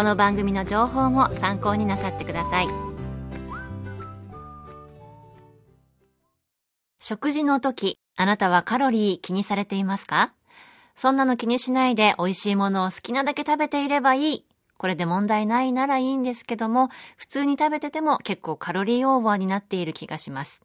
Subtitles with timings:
[0.00, 2.68] この番組の情報も参考になさってください。
[6.98, 10.32] 食事の時あなたはカロリー気にされていますか？
[10.96, 14.46] そんなの気にしないで美味しいものを好きなだけ食べていればいい。
[14.78, 20.62] これで問題ないならいいんですけども普通に食べてても結構カロリーオーバーになっている気がします。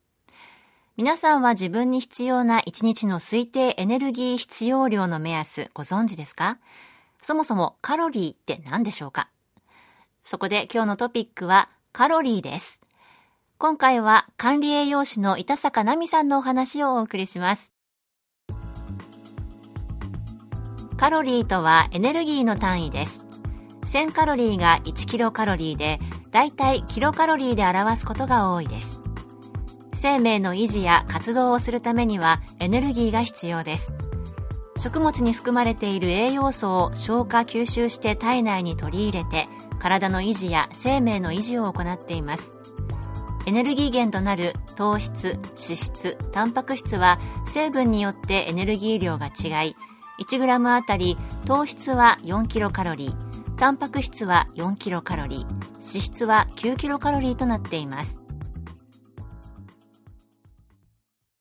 [0.95, 6.57] 皆さんは自分に必要な1日の推定エネルギー必要量の目安ご存知ですか？
[7.27, 9.29] そもそもカロリーって何でしょうか？
[10.23, 12.79] そこで今日のトピックはカロリーです。
[13.57, 17.71] 今回は管理栄養士の板坂奈美さんのお話をお送りします。
[20.97, 23.25] カロリーとはエネルギーの単位です。
[23.87, 25.97] 1000カロリーが1キロカロリーで、
[26.29, 29.01] だいたいキロカロリーで表すことが多いです。
[29.95, 33.95] 生命の維持や活動をするためにはエネルギーが必要です
[34.77, 39.45] 食物に含まれている栄養素を消化吸収して体内に取り入れて
[39.79, 42.57] 体の維持や生命の維持を行っています。
[43.47, 49.75] エネルギー源となる糖質脂質タンパク質は成分によってエネルギー量が違い
[50.19, 53.13] 1g あたり糖質は 4kcal
[53.55, 58.24] タンパク質は 4kcal 脂質は 9kcal となっています。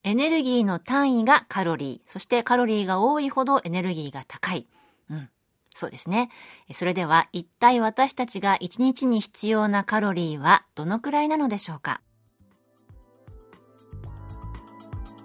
[0.05, 2.13] エネルギーの単位がカロリー。
[2.13, 4.69] そしてカロリーが多いほどエネルギーが高い。
[5.11, 5.31] うん。
[5.75, 6.29] そうですね。
[6.73, 12.01] それでは一体私たちが1日に必要なカロリーはどのくらいなのでしょうか？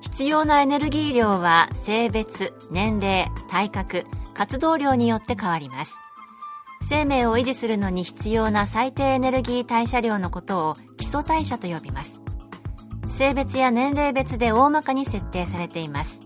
[0.02, 6.00] 必要なエネルギー量は性別、年齢、体格、活動量によって変わります。
[6.82, 12.19] 生命を維持するのに必要な最低エネルギー代謝量のことを基礎代謝と呼びます。
[13.20, 16.22] 性別や年齢別で大まかに設定されています。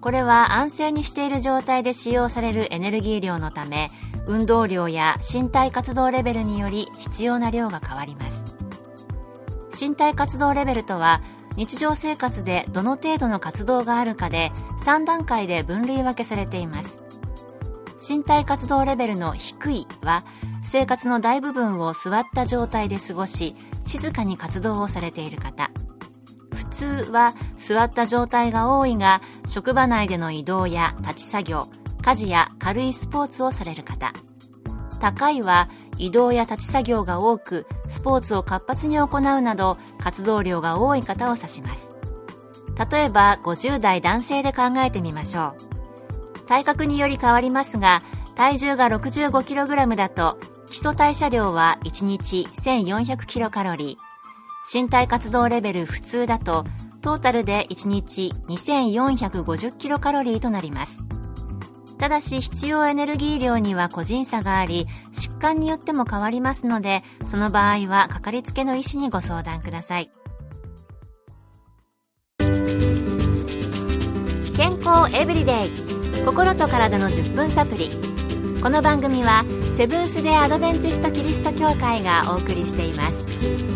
[0.00, 3.90] これは安静にしている状態で使用されるエネルギー量のため
[4.26, 8.46] 運動量や身体活動レベルにより必要な量が変わります。
[9.78, 11.20] 身体活動レベルとは
[11.54, 14.52] 日常生活でどの程度の活動があるかで
[14.86, 17.04] 3段階で分類分けされています。
[18.08, 20.24] 身体活動レベルの低いは
[20.64, 23.54] 生活の大部分を座った状態で過ごし
[23.84, 25.70] 静かに活動をされている方。
[26.76, 31.68] 通は座った状態が多いが職場内での移動や立ち作業
[32.02, 34.12] 家事や軽いスポーツをされる方。
[35.00, 41.96] 高いは移動や立ち作業が多くスポーツを活発に行うなど活動量が多い方を指します。
[42.90, 45.54] 例えば50代男性で考えてみましょ
[46.44, 46.46] う。
[46.46, 48.02] 体格により変わりますが
[48.36, 50.38] 体重が 65kg だと
[50.68, 53.96] 基礎代謝量は1日 1400kcal
[54.72, 56.64] 身体活動レベル普通だと
[57.00, 61.04] トータルで1日2450キロカロリーとなります。
[61.98, 70.10] ただし必要エネルギー量には個人差があり疾患によっても変わりますのでその場合はかかりつけの医師にご相談ください。
[74.56, 75.70] 健康エブリデイ。
[76.24, 77.90] 心と体の10分サプリ。
[78.62, 79.44] この番組は
[79.76, 83.75] セブンス・デ・アドベンチスト・キリスト教会がお送りしています。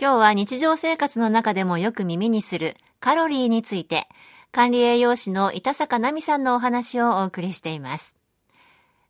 [0.00, 4.06] 今日は日常生活の中でもよく耳にするカロリーについて、
[4.52, 8.14] 管理栄養士の板坂奈美さんのお話をお送りしています。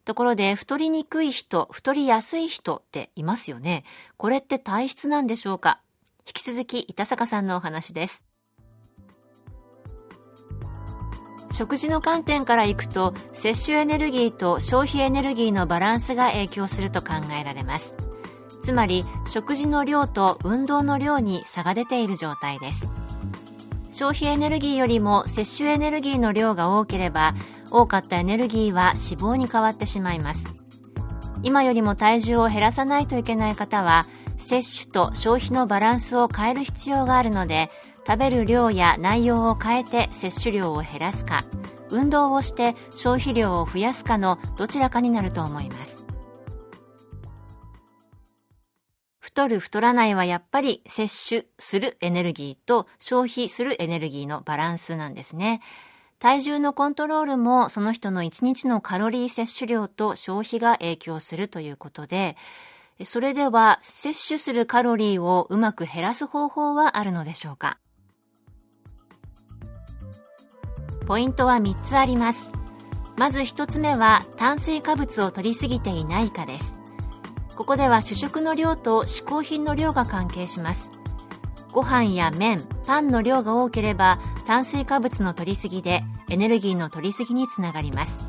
[0.06, 3.85] ところで、太りにくい人、太りやすい人っていますよね。
[4.17, 5.82] これって体質なんでしょうか？
[6.26, 8.25] 引き続き、板坂さんのお話です。
[11.50, 17.94] 食事の観点からいくと、摂取エネルギーと消費エネルギーのバランスが影響すると考えられます。
[18.69, 22.87] つまり食事の量と運動の量に差が出ている状態です。
[23.91, 27.35] 消費エネルギーよりも摂取エネルギーの量が多ければ
[27.70, 30.67] 多かったエネルギーは脂肪に変わってしまいます。
[31.43, 34.05] 今よりも体重を減らさないといけない方は
[34.37, 37.70] 摂取と消費のバランスを変える必要があるので
[38.06, 41.43] 食べる量や内容を変えて摂取量を減らすか
[41.88, 46.07] 運動をして消費量を増やすかのどちらかになると思います。
[49.38, 55.61] 太る太らないはやっぱり摂取するエネルギーと消費するエネルギーのバランスなんですね。
[56.19, 62.37] 体重のコントロールもその人の1日のカロリー摂取量と消費が影響するということで、
[63.05, 67.79] それでは摂取するカロリーをうまく減らす方法はあるのでしょうか？
[71.06, 72.50] ポイントは3つあります。
[73.17, 76.75] まず1つ目は炭水化物を摂りすぎていないかです。
[77.58, 80.93] ここでは主食の量と嗜好品の量が関係します。
[81.72, 88.25] ご飯や麺パンの量が多ければ炭水化物の摂りすぎでエネルギーの摂りすぎにつながります。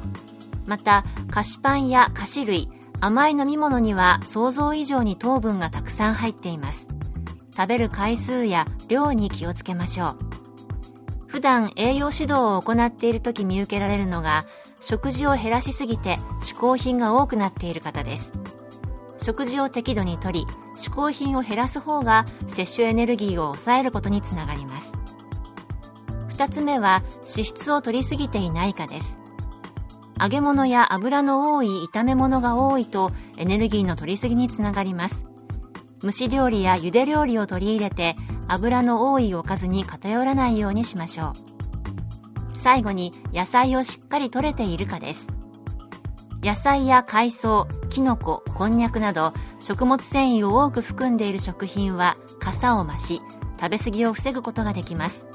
[0.65, 2.69] また菓子パンや菓子類
[3.01, 6.87] 甘い飲み物には想像以上に糖分がたくさん入っています。
[7.55, 10.17] 食べる回数や量に気をつけましょう。
[11.27, 14.45] 普段栄養指導を行っている時見受けられるのが
[14.81, 18.38] 食事を減らしすぎて嗜好品が多くなっている方です。
[19.21, 20.45] 食事を適度にとり
[20.75, 24.95] 嗜好品を減らす方が摂取エネルギーを抑えることにつながります。
[26.29, 29.19] 2つ目は脂質を摂りすぎていないかです。
[30.21, 35.25] 揚げ物や油の多い炒め物が多いとエネルギーの摂りすぎにつながります。
[36.01, 38.15] 蒸し料理や茹で料理を取り入れて
[38.47, 41.33] 油の多いおかずに偏らないようにしましょ
[42.55, 42.57] う。
[42.57, 45.27] 最後に野菜をしっかり摂れているかです。
[46.41, 53.21] 野菜や海藻きのここんにゃくなど食物繊維を多く含んでいる食品は傘を増し
[53.59, 55.27] 食べ過ぎを防ぐことができます。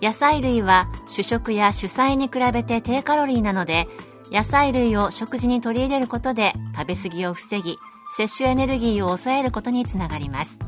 [0.00, 3.86] 野菜類は主食や主菜に比べて低カロリーなので
[4.30, 7.78] 野菜類を食事に取り入れることで食べ過ぎを防ぎ
[8.16, 10.58] 摂取エネルギーを抑えることにつながります。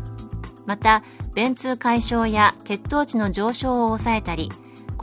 [0.66, 1.04] また
[1.34, 4.50] 便通解消や血糖値の上昇を抑えたり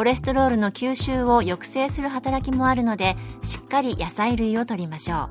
[0.02, 5.30] コレステロールの吸収を抑制する働きもあるのでしっかり野菜類を摂りましょ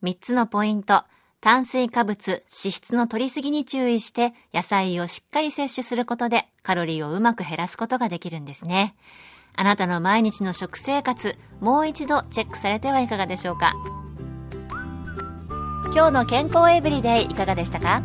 [0.00, 1.02] う3つのポイント
[1.40, 8.94] 炭水化物、脂質の摂りすぎに注意して野菜をしっかり摂取することでカロリーをうまく減らすことができるんですね。
[9.56, 13.74] あなたの毎日の食生活、もう一度チェックされてはいかがでしょうか？
[15.92, 18.04] 今日の健康エブリデイいかがでしたか？